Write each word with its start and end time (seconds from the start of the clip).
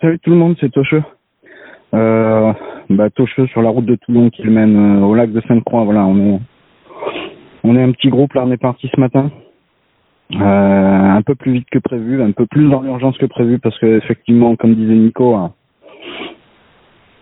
Salut 0.00 0.18
tout 0.20 0.30
le 0.30 0.36
monde, 0.36 0.56
c'est 0.60 0.70
Tocheux. 0.70 1.02
Euh, 1.92 2.52
bah, 2.88 3.08
sur 3.52 3.60
la 3.60 3.68
route 3.68 3.84
de 3.84 3.96
Toulon 3.96 4.30
qui 4.30 4.46
mène 4.46 4.76
euh, 4.76 5.04
au 5.04 5.14
lac 5.14 5.30
de 5.30 5.42
Sainte-Croix. 5.42 5.84
Voilà, 5.84 6.06
on 6.06 6.40
est, 7.76 7.82
un 7.82 7.92
petit 7.92 8.08
groupe 8.08 8.32
là, 8.32 8.44
on 8.46 8.50
est 8.50 8.56
parti 8.56 8.90
ce 8.94 8.98
matin. 8.98 9.30
Euh, 10.32 10.36
un 10.40 11.20
peu 11.20 11.34
plus 11.34 11.52
vite 11.52 11.68
que 11.70 11.78
prévu, 11.78 12.22
un 12.22 12.32
peu 12.32 12.46
plus 12.46 12.68
dans 12.68 12.80
l'urgence 12.80 13.18
que 13.18 13.26
prévu 13.26 13.58
parce 13.58 13.78
que 13.78 13.98
effectivement, 13.98 14.56
comme 14.56 14.74
disait 14.74 14.94
Nico, 14.94 15.34
hein, 15.34 15.52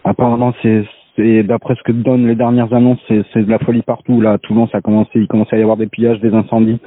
apparemment 0.05 0.55
c'est 0.63 1.43
d'après 1.43 1.75
ce 1.75 1.83
que 1.83 1.93
donnent 1.93 2.29
les 2.29 2.37
dernières 2.37 2.73
annonces, 2.73 3.01
c'est 3.09 3.45
de 3.45 3.51
la 3.51 3.59
folie 3.59 3.83
partout. 3.83 4.21
Là, 4.21 4.33
à 4.33 4.39
Toulon, 4.39 4.69
ça 4.69 4.79
a 4.79 4.81
commencé, 4.83 5.11
il 5.17 5.27
commence 5.27 5.53
à 5.53 5.59
y 5.59 5.63
avoir 5.63 5.77
des 5.77 5.89
pillages, 5.89 6.21
des 6.21 6.33
incendies, 6.33 6.79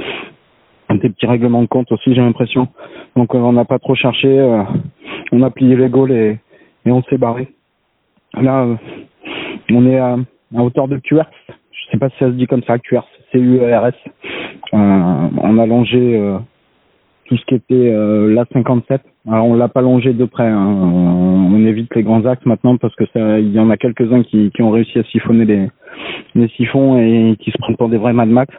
des 0.94 1.10
petits 1.10 1.28
règlements 1.28 1.62
de 1.62 1.68
compte 1.68 1.92
aussi, 1.92 2.14
j'ai 2.14 2.22
l'impression. 2.22 2.68
Donc 3.16 3.34
on 3.34 3.54
n'a 3.54 3.66
pas 3.66 3.80
trop 3.80 3.96
cherché, 3.96 4.28
euh, 4.28 4.64
on 5.32 5.42
a 5.44 5.50
plié 5.50 5.76
les 5.76 5.90
gaules 5.90 6.12
et, 6.12 6.38
on 6.86 7.02
s'est 7.04 7.18
barré. 7.18 7.48
Là, 8.40 8.68
on 9.72 9.86
est 9.88 9.98
à, 9.98 10.18
à 10.56 10.62
hauteur 10.62 10.88
de 10.88 10.98
QRS. 10.98 11.26
Je 11.48 11.92
sais 11.92 11.98
pas 11.98 12.10
si 12.10 12.18
ça 12.20 12.28
se 12.28 12.34
dit 12.34 12.48
comme 12.48 12.64
ça, 12.64 12.78
QRS, 12.78 13.06
C-U-R-S. 13.32 13.96
Euh, 14.74 14.78
on 15.38 15.58
a 15.58 15.66
longé 15.66 16.18
euh, 16.18 16.38
tout 17.26 17.38
ce 17.38 17.46
qui 17.46 17.56
était 17.56 17.74
euh, 17.74 18.34
la 18.34 18.46
57. 18.52 19.02
Alors 19.28 19.46
on 19.46 19.56
l'a 19.56 19.68
pas 19.68 19.82
longé 19.82 20.14
de 20.14 20.26
près. 20.26 20.48
Hein. 20.48 20.66
On, 20.66 21.66
évite 21.66 21.96
les 21.96 22.04
grands 22.04 22.24
axes 22.26 22.46
maintenant 22.46 22.78
parce 22.78 22.94
que 22.96 23.06
il 23.40 23.52
y 23.52 23.60
en 23.60 23.72
a 23.72 23.78
quelques-uns 23.78 24.22
qui, 24.22 24.52
qui 24.52 24.62
ont 24.62 24.70
réussi 24.70 25.00
à 25.00 25.04
siphonner 25.06 25.46
les, 25.46 25.68
les 26.36 26.48
siphons 26.50 27.00
et 27.00 27.36
qui 27.40 27.50
se 27.50 27.58
prennent 27.58 27.76
pour 27.76 27.90
des 27.90 27.98
vrais 27.98 28.14
Mad 28.14 28.30
Max. 28.30 28.54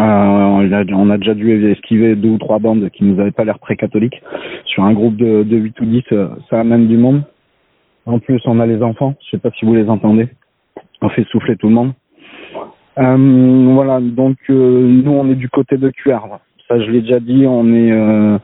Euh, 0.00 0.92
on, 0.92 1.10
a, 1.10 1.18
déjà 1.18 1.34
dû 1.34 1.70
esquiver 1.70 2.16
deux 2.16 2.30
ou 2.30 2.38
trois 2.38 2.58
bandes 2.58 2.88
qui 2.90 3.04
nous 3.04 3.20
avaient 3.20 3.32
pas 3.32 3.44
l'air 3.44 3.58
très 3.58 3.76
catholiques. 3.76 4.22
Sur 4.64 4.84
un 4.84 4.92
groupe 4.92 5.16
de, 5.16 5.42
de 5.42 5.56
8 5.56 5.80
ou 5.80 5.84
10, 5.84 6.02
euh, 6.12 6.28
ça 6.48 6.60
amène 6.60 6.88
du 6.88 6.96
monde. 6.96 7.22
En 8.06 8.18
plus, 8.18 8.40
on 8.46 8.60
a 8.60 8.66
les 8.66 8.82
enfants. 8.82 9.14
Je 9.24 9.30
sais 9.30 9.38
pas 9.38 9.50
si 9.50 9.64
vous 9.64 9.74
les 9.74 9.88
entendez. 9.88 10.28
On 11.02 11.08
fait 11.10 11.26
souffler 11.28 11.56
tout 11.56 11.68
le 11.68 11.74
monde. 11.74 11.92
Euh, 12.98 13.72
voilà, 13.74 14.00
donc 14.00 14.36
euh, 14.50 14.54
nous 14.54 15.12
on 15.12 15.30
est 15.30 15.36
du 15.36 15.48
côté 15.48 15.76
de 15.76 15.90
là. 16.06 16.40
Ça 16.68 16.78
je 16.80 16.90
l'ai 16.90 17.00
déjà 17.00 17.20
dit, 17.20 17.46
on 17.46 17.72
est 17.72 17.92
euh, 17.92 18.36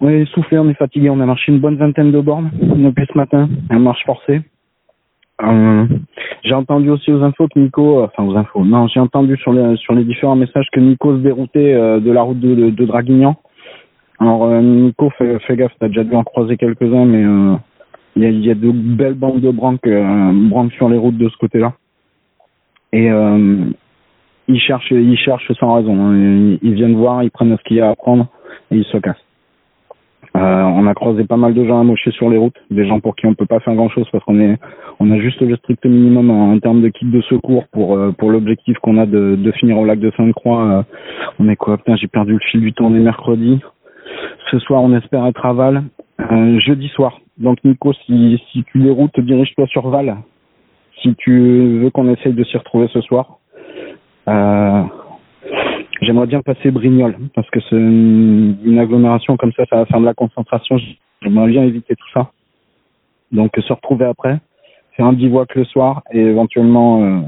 on 0.00 0.08
est 0.08 0.24
on 0.52 0.68
est 0.68 0.74
fatigué, 0.74 1.10
on 1.10 1.20
a 1.20 1.26
marché 1.26 1.52
une 1.52 1.58
bonne 1.58 1.76
vingtaine 1.76 2.12
de 2.12 2.20
bornes 2.20 2.50
depuis 2.54 3.06
ce 3.12 3.18
matin, 3.18 3.48
un 3.70 3.78
marche 3.80 4.04
forcée. 4.06 4.40
Euh, 5.40 5.86
j'ai 6.44 6.54
entendu 6.54 6.90
aussi 6.90 7.10
aux 7.10 7.22
infos 7.22 7.48
que 7.48 7.58
Nico, 7.58 8.02
enfin 8.02 8.24
aux 8.24 8.36
infos, 8.36 8.64
non, 8.64 8.86
j'ai 8.86 9.00
entendu 9.00 9.36
sur 9.38 9.52
les 9.52 9.76
sur 9.76 9.94
les 9.94 10.04
différents 10.04 10.36
messages 10.36 10.68
que 10.72 10.78
Nico 10.78 11.16
se 11.16 11.22
déroutait 11.22 11.72
euh, 11.74 12.00
de 12.00 12.10
la 12.12 12.22
route 12.22 12.38
de, 12.38 12.84
Draguignan. 12.84 13.36
Alors 14.20 14.44
euh, 14.44 14.60
Nico, 14.60 15.10
fais, 15.18 15.56
gaffe, 15.56 15.72
t'as 15.80 15.88
déjà 15.88 16.04
dû 16.04 16.14
en 16.14 16.22
croiser 16.22 16.56
quelques-uns, 16.56 17.06
mais 17.06 17.24
euh, 17.24 17.56
il 18.14 18.22
y, 18.22 18.26
a, 18.26 18.30
y 18.30 18.50
a 18.50 18.54
de 18.54 18.70
belles 18.70 19.14
bandes 19.14 19.40
de 19.40 19.50
branques, 19.50 19.86
euh, 19.86 20.32
branques 20.48 20.72
sur 20.72 20.88
les 20.88 20.98
routes 20.98 21.18
de 21.18 21.28
ce 21.28 21.36
côté-là. 21.38 21.72
Et 22.92 23.10
euh, 23.10 23.64
ils 24.48 24.60
cherchent, 24.60 24.90
ils 24.90 25.16
cherchent 25.16 25.50
sans 25.58 25.74
raison. 25.74 25.98
hein. 25.98 26.14
Ils, 26.14 26.58
ils 26.62 26.74
viennent 26.74 26.94
voir, 26.96 27.22
ils 27.22 27.30
prennent 27.30 27.56
ce 27.56 27.62
qu'il 27.64 27.78
y 27.78 27.80
a 27.80 27.88
à 27.88 27.96
prendre 27.96 28.26
et 28.70 28.76
ils 28.76 28.84
se 28.84 28.98
cassent. 28.98 29.24
Euh, 30.42 30.62
on 30.62 30.86
a 30.88 30.94
croisé 30.94 31.24
pas 31.24 31.36
mal 31.36 31.54
de 31.54 31.64
gens 31.64 31.80
amochés 31.80 32.10
sur 32.10 32.28
les 32.28 32.36
routes, 32.36 32.56
des 32.70 32.86
gens 32.86 32.98
pour 32.98 33.14
qui 33.14 33.26
on 33.26 33.34
peut 33.34 33.46
pas 33.46 33.60
faire 33.60 33.74
grand 33.74 33.88
chose 33.90 34.08
parce 34.10 34.24
qu'on 34.24 34.40
est, 34.40 34.58
on 34.98 35.10
a 35.12 35.18
juste 35.18 35.40
le 35.40 35.54
strict 35.56 35.84
minimum 35.84 36.30
en, 36.30 36.58
termes 36.58 36.82
de 36.82 36.88
kit 36.88 37.04
de 37.04 37.20
secours 37.22 37.64
pour 37.70 37.96
euh, 37.96 38.10
pour 38.12 38.30
l'objectif 38.30 38.76
qu'on 38.78 38.98
a 38.98 39.06
de, 39.06 39.36
de 39.36 39.52
finir 39.52 39.78
au 39.78 39.84
lac 39.84 40.00
de 40.00 40.10
Sainte-Croix. 40.16 40.64
Euh, 40.64 40.82
on 41.38 41.48
est 41.48 41.56
quoi 41.56 41.76
Putain, 41.78 41.94
j'ai 41.96 42.08
perdu 42.08 42.32
le 42.32 42.40
fil 42.50 42.60
du 42.60 42.72
temps. 42.72 42.86
On 42.86 42.94
est 42.94 43.00
mercredi. 43.00 43.60
Ce 44.50 44.58
soir, 44.58 44.82
on 44.82 44.92
espère 44.94 45.24
être 45.26 45.46
à 45.46 45.52
Val. 45.52 45.84
Euh, 46.20 46.58
jeudi 46.60 46.88
soir. 46.88 47.20
Donc 47.38 47.58
Nico, 47.64 47.92
si 47.92 48.42
si 48.50 48.64
tu 48.64 48.78
déroutes, 48.78 49.20
dirige-toi 49.20 49.66
sur 49.68 49.88
Val. 49.88 50.16
Si 51.02 51.14
tu 51.16 51.78
veux 51.82 51.90
qu'on 51.90 52.08
essaye 52.08 52.32
de 52.32 52.42
s'y 52.42 52.56
retrouver 52.56 52.88
ce 52.88 53.00
soir. 53.02 53.38
Euh, 54.28 54.82
J'aimerais 56.02 56.26
bien 56.26 56.42
passer 56.42 56.72
Brignoles, 56.72 57.16
parce 57.32 57.48
que 57.50 57.60
c'est 57.60 57.76
une, 57.76 58.78
agglomération 58.80 59.36
comme 59.36 59.52
ça, 59.52 59.64
ça 59.70 59.76
va 59.76 59.86
faire 59.86 60.00
de 60.00 60.04
la 60.04 60.14
concentration. 60.14 60.76
J'aimerais 61.22 61.46
bien 61.46 61.62
éviter 61.62 61.94
tout 61.94 62.08
ça. 62.12 62.32
Donc 63.30 63.52
se 63.56 63.72
retrouver 63.72 64.06
après, 64.06 64.40
faire 64.96 65.06
un 65.06 65.12
bivouac 65.12 65.54
le 65.54 65.64
soir 65.64 66.02
et 66.10 66.18
éventuellement 66.18 67.02
euh, 67.02 67.20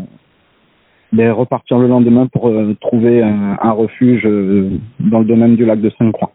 ben, 1.12 1.30
repartir 1.30 1.78
le 1.78 1.86
lendemain 1.86 2.26
pour 2.26 2.48
euh, 2.48 2.74
trouver 2.80 3.22
un, 3.22 3.56
un 3.62 3.70
refuge 3.70 4.26
euh, 4.26 4.70
dans 4.98 5.20
le 5.20 5.24
domaine 5.24 5.54
du 5.54 5.64
lac 5.64 5.80
de 5.80 5.90
Sainte-Croix. 5.90 6.32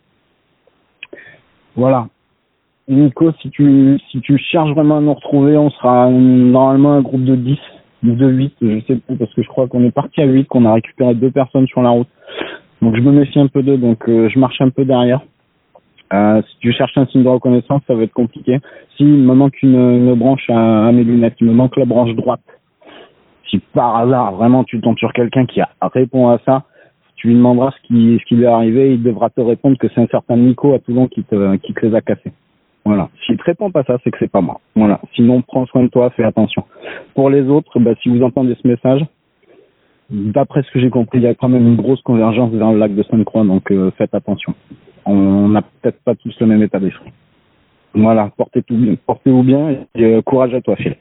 Voilà. 1.76 2.08
Nico, 2.88 3.34
si 3.42 3.50
tu 3.50 4.00
si 4.10 4.22
tu 4.22 4.38
cherches 4.38 4.72
vraiment 4.72 4.98
à 4.98 5.02
nous 5.02 5.14
retrouver, 5.14 5.58
on 5.58 5.70
sera 5.72 6.10
normalement 6.10 6.94
un 6.94 7.02
groupe 7.02 7.26
de 7.26 7.36
10 7.36 7.60
ou 8.04 8.12
de 8.12 8.28
8, 8.28 8.56
je 8.62 8.80
sais 8.88 8.96
pas, 8.96 9.14
parce 9.20 9.34
que 9.34 9.44
je 9.44 9.48
crois 9.50 9.68
qu'on 9.68 9.84
est 9.84 9.92
parti 9.92 10.22
à 10.22 10.26
8, 10.26 10.46
qu'on 10.46 10.64
a 10.64 10.74
récupéré 10.74 11.14
deux 11.16 11.32
personnes 11.32 11.68
sur 11.68 11.82
la 11.82 11.90
route. 11.90 12.08
Donc 12.82 12.96
je 12.96 13.02
me 13.02 13.12
méfie 13.12 13.40
un 13.40 13.48
peu 13.48 13.64
d'eux, 13.64 13.78
donc 13.78 14.08
euh, 14.08 14.30
je 14.30 14.40
marche 14.40 14.62
un 14.62 14.70
peu 14.70 14.86
derrière. 14.86 15.22
Euh, 16.12 16.42
si 16.42 16.58
tu 16.60 16.72
cherches 16.72 16.98
un 16.98 17.06
signe 17.08 17.24
de 17.24 17.30
reconnaissance, 17.30 17.82
ça 17.88 17.94
va 17.94 18.04
être 18.04 18.14
compliqué. 18.14 18.60
Si 18.98 19.04
il 19.04 19.24
me 19.24 19.34
manque 19.36 19.62
une, 19.62 19.76
une 19.76 20.14
branche 20.16 20.50
à, 20.50 20.88
à 20.88 20.92
mes 20.92 21.04
lunettes, 21.04 21.36
il 21.40 21.48
me 21.48 21.54
manque 21.54 21.78
la 21.78 21.86
branche 21.86 22.16
droite. 22.16 22.42
Si 23.50 23.60
par 23.74 23.98
hasard 23.98 24.34
vraiment 24.34 24.64
tu 24.64 24.80
tombes 24.80 24.98
sur 24.98 25.14
quelqu'un 25.14 25.46
qui 25.46 25.62
répond 25.82 26.30
à 26.30 26.40
ça, 26.46 26.64
tu 27.16 27.28
lui 27.28 27.36
demanderas 27.36 27.72
ce 27.72 27.88
qui, 27.88 28.18
ce 28.20 28.26
qui 28.26 28.36
lui 28.36 28.46
est 28.46 28.48
arrivé, 28.48 28.94
il 28.94 29.04
devra 29.04 29.30
te 29.30 29.42
répondre 29.42 29.78
que 29.78 29.88
c'est 29.90 30.02
un 30.02 30.08
certain 30.08 30.38
Nico 30.38 30.74
à 30.74 30.80
Toulon 30.80 31.08
qui 31.08 31.24
te, 31.24 31.58
qui 31.58 31.74
te 31.74 31.86
les 31.86 31.94
a 31.94 32.02
cassés. 32.02 32.32
Voilà. 32.86 33.10
S'il 33.26 33.38
te 33.38 33.44
répond 33.44 33.70
pas 33.72 33.84
ça, 33.84 33.98
c'est 34.04 34.10
que 34.10 34.18
c'est 34.20 34.32
pas 34.32 34.42
moi. 34.42 34.62
Voilà. 34.76 35.02
Sinon, 35.16 35.42
prends 35.42 35.66
soin 35.66 35.84
de 35.84 35.90
toi, 35.90 36.10
fais 36.12 36.24
attention. 36.24 36.64
Pour 37.14 37.30
les 37.30 37.42
autres, 37.44 37.78
bah, 37.80 37.92
si 38.02 38.10
vous 38.10 38.24
entendez 38.24 38.56
ce 38.62 38.68
message, 38.68 39.06
d'après 40.10 40.64
ce 40.64 40.72
que 40.72 40.80
j'ai 40.80 40.90
compris, 40.90 41.20
il 41.20 41.24
y 41.24 41.28
a 41.28 41.36
quand 41.36 41.50
même 41.50 41.68
une 41.68 41.76
grosse 41.76 42.02
convergence 42.02 42.52
vers 42.52 42.72
le 42.72 42.80
lac 42.80 42.94
de 42.96 43.04
Sainte-Croix, 43.04 43.44
donc 43.44 43.72
euh, 43.72 43.92
faites 43.98 44.14
attention. 44.14 44.54
On 45.06 45.50
n'a 45.50 45.62
peut-être 45.62 46.02
pas 46.04 46.16
tous 46.16 46.36
le 46.40 46.48
même 46.48 46.64
état 46.64 46.80
d'esprit. 46.80 47.12
Voilà. 47.94 48.32
Portez-vous 48.38 48.78
bien, 48.78 48.96
portez-vous 49.06 49.44
bien 49.44 49.86
et 49.96 50.06
euh, 50.06 50.22
courage 50.22 50.54
à 50.54 50.62
toi, 50.62 50.76
Phil. 50.76 50.96